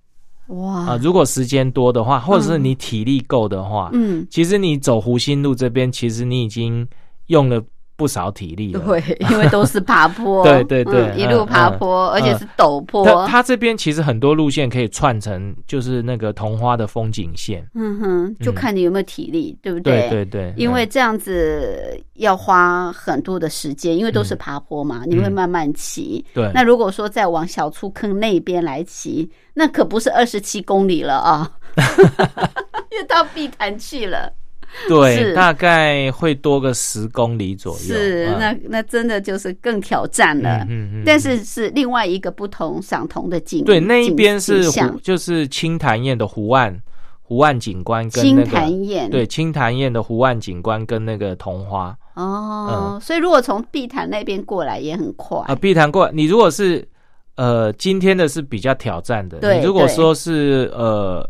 [0.48, 6.88] 哇，啊、如果时间多的话，或者是你体力够的话，嗯，其实你走湖心路这边，其实你已经
[7.26, 7.62] 用了
[7.98, 8.80] 不少体力了。
[8.80, 17.68] 对，因为都是爬坡， 对对对嗯一路爬坡，而且是陡坡，它它这边其实很多路线可以串成，就是那个桐花的风景线。
[17.74, 20.24] 嗯哼，就嗯看你有没有体力，对不对对？
[20.26, 26.24] 对，对因为这样子要花很多的时间，因为都是嗯爬坡嘛，你会慢慢骑。
[26.34, 26.52] 对。
[26.54, 31.52] 那如果说再往小出坑那边来骑，那可不是二十七公里了啊，
[32.96, 34.32] 又到碧潭去了。
[34.86, 34.90] 是。
[34.90, 37.80] 对，大概会多个十公里左右。
[37.80, 40.66] 是，嗯那那真的就是更挑战了。
[40.70, 46.78] 嗯嗯嗯但是是另外一个不同赏同的景，对那一边是湖，就是青潭堰的湖岸
[47.22, 49.10] 湖岸景观跟青那个潭堰。
[49.10, 51.98] 对青潭堰的湖岸景观跟那个桐花。
[52.14, 55.40] 哦，所以如果从碧潭那边过来也很快。
[55.48, 56.88] 啊，碧潭过来，你如果是
[57.36, 59.96] 呃今天的是比较挑战的，对你如果对。
[59.96, 61.24] 说是呃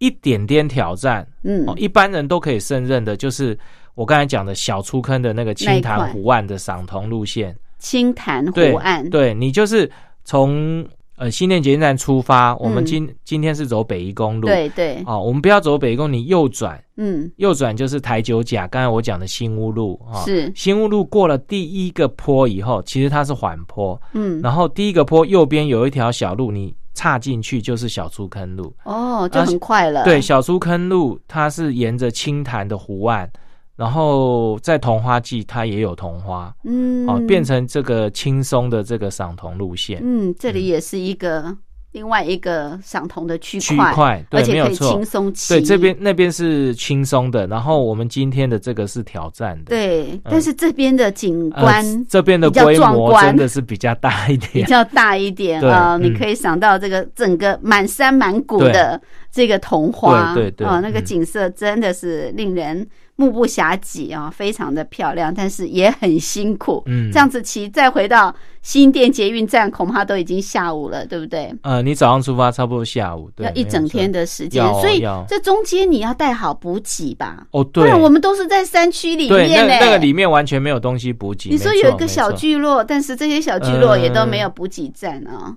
[0.00, 1.64] 一点点挑战，嗯。
[1.66, 3.56] 哦，一般人都可以胜任的，就是
[3.94, 9.90] 我刚才讲的小出坑的那个青潭湖岸的赏铜路线，青潭湖岸，对你就是
[10.24, 10.84] 从
[11.16, 20.22] 呃新店捷运站出发，我们嗯今、今天是走北宜公路，对对，哦，我们不要走北宜公路，你右转，嗯，右转就是台九甲，刚才我讲的新屋路啊，哦。
[20.24, 28.74] 是，新屋路过了第一个坡以后，其实它是缓坡，嗯，然后第一个坡右边有一条小路，你岔进去就是小出坑路。
[28.84, 33.30] 哦，就很快了，对，，小出坑路它是沿着青潭的湖岸，
[33.76, 40.00] 然后在桐花季它也有桐花，嗯，哦，变成这个轻松的这个赏桐路线。
[40.02, 41.56] 嗯，这里也是一个
[41.92, 49.64] 另外一个赏桐的区区块，块对而且可以轻松骑，对，这边那边是轻松的，然后我们今天的这个是挑战的。
[49.70, 54.70] 对，但是这边的景呃观这边的规模真的是比较大一点比。
[54.70, 59.00] 较大一点对啊，你嗯可以想到这个整个满山满谷的
[59.32, 62.86] 这个桐花，对对对啊，那个嗯景色真的是令人
[63.20, 66.82] 目不暇接啊，非常的漂亮，但是也很辛苦。
[66.86, 71.54] 嗯这样子骑再回到新店捷运站，恐怕都已经下午了，对不对？
[71.62, 74.26] 呃，你早上出发，差不多下午，对，要一整天的。
[74.30, 81.50] 时间所以这中间你要带好补给吧，哦，对，不然我们都是在山区里面呢、那那个里面完全没有东西补给。
[81.50, 85.56] 你说有一个小，聚落，但是这些小聚落也都呃没有补给站啊。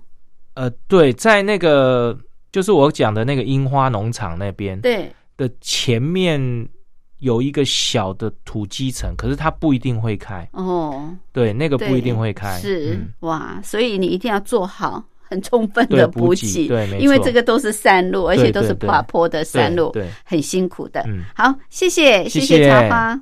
[0.56, 2.18] 呃，对，在那个
[2.52, 6.68] 就是我讲的那个樱花农场那边对，的前面
[7.24, 10.48] 有一个小的土基层，可是它不一定会开。
[10.52, 12.60] 哦，对，那个不一定会开。
[12.60, 21.02] 是、嗯哇，所以你一定要做好很充分的补给对没因为错这个都是山路，而且都是爬坡的山路，对，对很辛苦的。
[21.08, 21.24] 嗯。
[21.34, 23.22] 好，谢谢，谢谢谢茶花。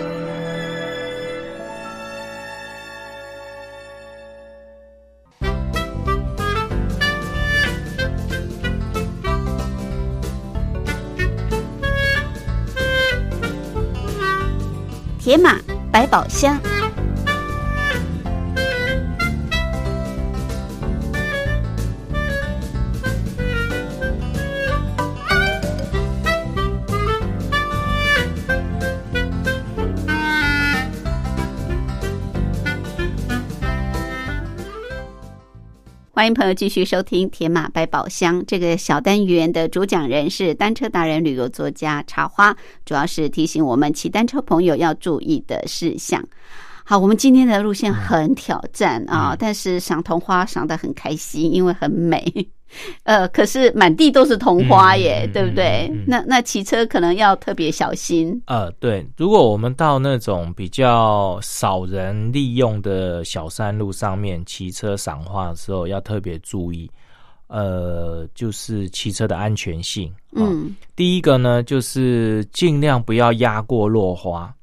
[15.31, 15.57] 铁马
[15.93, 16.80] 百宝箱。
[36.21, 42.55] 欢迎朋友继续收听《铁马百宝箱》这个小单元的主讲人是单车达人、旅游作家茶花，
[42.85, 46.23] 主要是提醒我们骑单车朋友要注意的事项。
[46.85, 52.23] 好，我们今天的路线很挑战啊，嗯但是赏桐花赏得很开心，因为很美。
[53.03, 55.87] 呃，可是满地都是桐花耶，对不对？
[55.91, 58.41] 嗯嗯嗯那那骑车可能要特别小心。
[58.45, 66.89] 呃，对，如果我们到那种比较少人利用的小山路上面骑车赏花的时候，要特别注意，
[67.47, 70.11] 呃，就是骑车的安全性。
[70.31, 74.53] 哦、嗯第一个呢，就是尽量不要压过落花，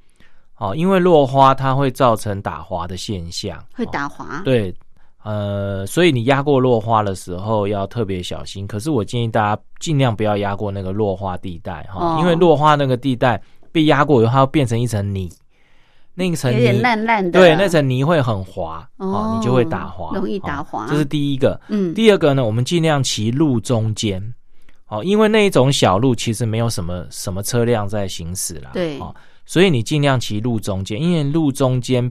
[0.56, 4.40] 哦，因为落花它会造成打滑的现象，会哦打滑。
[4.44, 4.74] 对，
[5.28, 8.66] 呃，所以你压过落花的时候要特别小心。
[8.66, 13.38] 可是我建议大家尽量不要压过那个落花地带哈，哦因为落花那个地带
[13.70, 15.30] 被压过以后，它会变成一层泥，
[16.14, 17.38] 那一层有点泥，烂烂的。
[17.38, 21.60] 对，那层泥会很滑哦哦，你就会打滑，容易打哦滑这是第一个。
[21.68, 24.22] 嗯，第二个呢，我们尽量骑路中间。
[24.86, 29.14] 哦，因为那一种小路其实没有什么什么车辆在行驶啦，对哦，
[29.44, 32.10] 所以你尽量骑路中间，因为路中间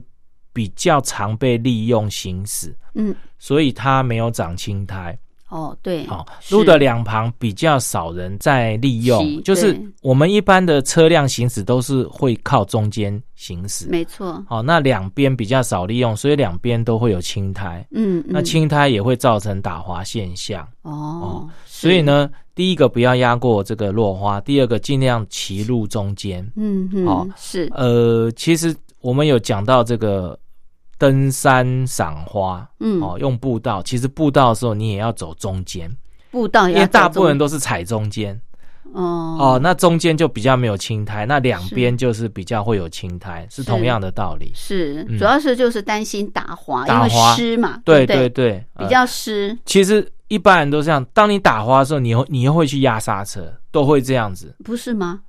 [0.58, 5.16] 比较常被利用行驶，嗯，所以它没有长青苔。
[5.50, 13.86] 哦，对，好、是路的两旁比较少人在利用，就是我们一般的车辆行驶都是会靠中间行驶。
[13.88, 14.44] 没错。
[14.48, 17.86] 好、那两边比较少利用，所以两边都会有青苔。
[17.92, 20.66] 嗯，那嗯青苔也会造成打滑现象。
[20.82, 26.44] 哦，所以，呢，第一个不要压过这个落花，第二个尽量骑路中间。
[26.56, 30.38] 嗯好嗯，是，呃，其实我们有讲到这个
[30.98, 35.90] 登山赏花，嗯，哦，用步道，其实步道的时候你也要走中间，
[36.30, 38.38] 步道因为大部分人都是踩中间。
[38.92, 39.36] 哦。
[39.38, 44.50] 哦，那中间就比较没有青苔，那两边就是比较会有青苔，是同样的道理。
[44.54, 45.18] 是，嗯。
[45.18, 48.84] 主要是就是担心打滑，因为打滑湿嘛，对对，对，呃。
[48.84, 54.56] 比较湿，其实一般人都这样，当你打滑的时候，你又你又会去压刹车，都会这样子。
[54.64, 55.20] 不是吗？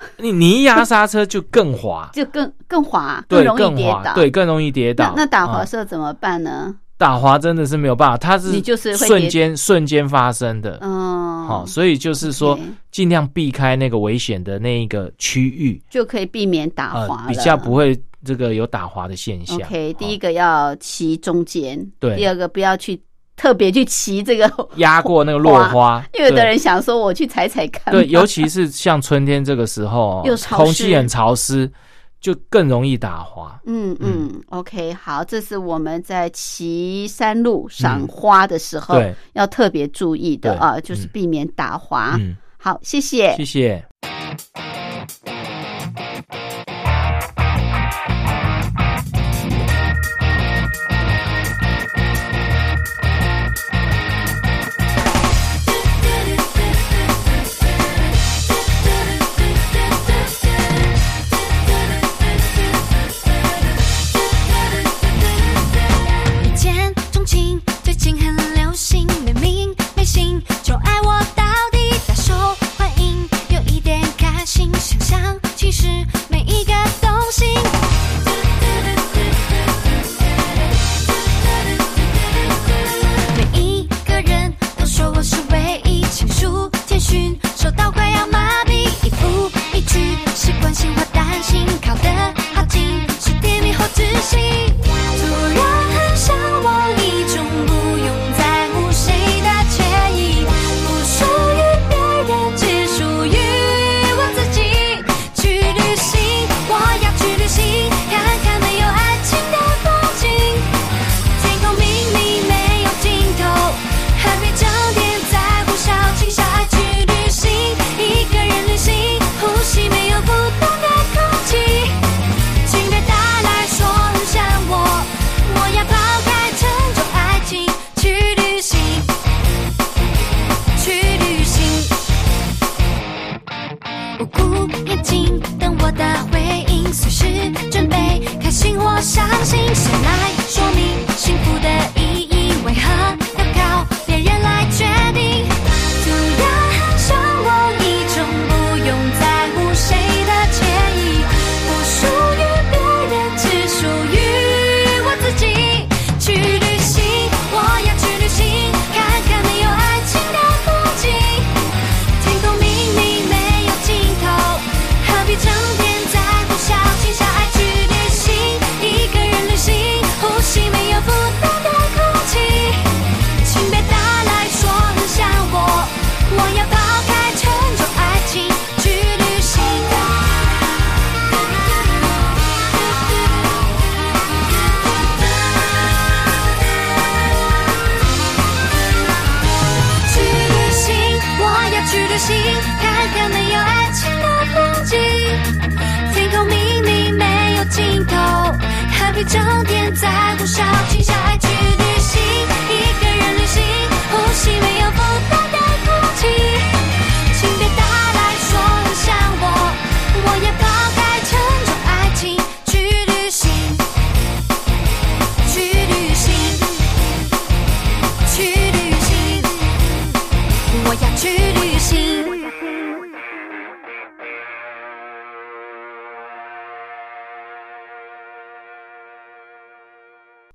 [0.18, 4.14] 你你一压刹车就更滑，就更更滑，对，容易更滑，跌倒。
[4.14, 5.12] 对，更容易跌倒。
[5.16, 6.74] 那那打滑嗯时候怎么办呢？
[6.96, 10.78] 打滑真的是没有办法，它是你就是会瞬间瞬间发生的。
[10.80, 12.58] 嗯，好、所以就是说
[12.90, 19.56] 尽量避开那个危险的那一个区域，就可以避免打呃滑了，，比较不会这个有打滑的现象。
[19.58, 23.00] OK，第一哦个要骑中间，对第二个不要去
[23.38, 31.70] 特别去骑这个， 压过那个落花，因为有的人想说我去踩踩看，对，尤其是像春天这个时候哦， 又潮湿空气很潮湿，
[32.20, 33.58] 就更容易打滑。
[33.64, 42.16] 嗯嗯，OK，好，这是我们在骑山路赏花的时候、对要特别注意的啊，就是嗯避免打滑。
[42.18, 43.36] 嗯，好，谢谢。
[43.36, 43.84] 谢谢。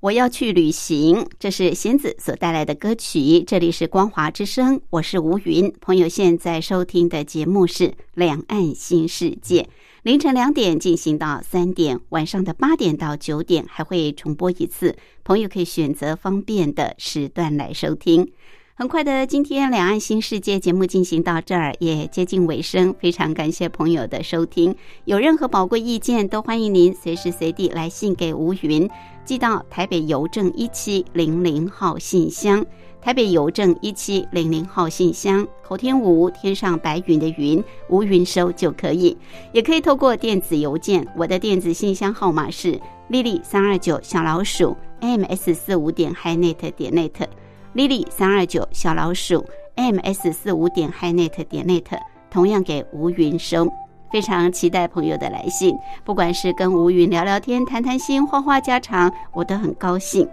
[0.03, 3.41] 我要去旅行，这是弦子所带来的歌曲。
[3.41, 5.73] 这里是光华之声，我是吴云。
[5.79, 9.61] 朋友现在收听的节目是《两岸新世界》，
[10.01, 14.97] 凌晨两点进行到三点，晚上的八点到九点还会重播一次。
[15.23, 18.29] 朋友可以选择方便的时段来收听。
[18.75, 22.93] 很快的，今天《两岸新世界》节目进行到这儿，也接近尾声。
[22.99, 24.75] 非常感谢朋友的收听，
[25.05, 28.89] 有任何宝贵意见，都欢迎您随时随地来信给吴云。
[29.25, 32.65] 寄到台北邮政一七零零号信箱，
[33.01, 39.17] 台北邮政一七零零号信箱，口天吴天上白云的云，吴云收就可以，
[39.53, 49.45] 也可以透过电子邮件，我的电子信箱号码是 lily 三二九小老鼠 ms 四五点 hinet 点 net，lily 三二九小老鼠
[49.75, 51.83] ms 四五点 hinet 点 net，
[52.29, 53.67] 同样给吴云收。
[54.13, 60.29] 非常期待朋友的来信，不管是跟吴云聊聊天、谈谈心、话话家常，我都很高兴。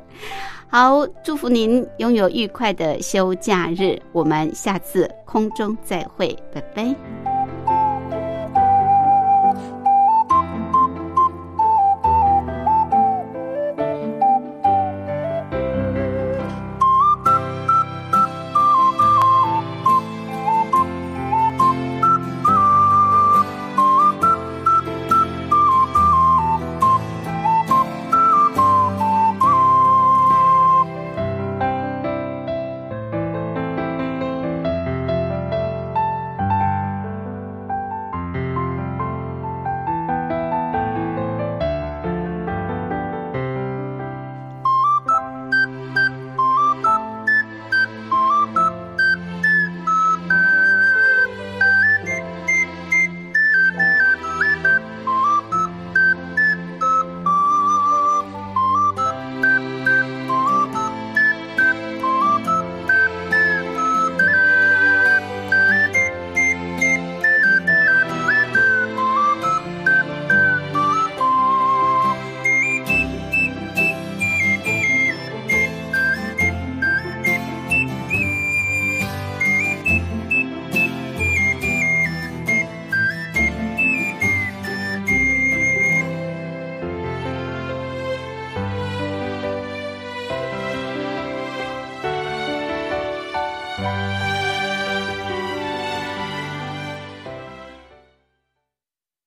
[0.69, 7.30] 好，祝福您拥有愉快的休假日，我们下次空中再会，拜拜。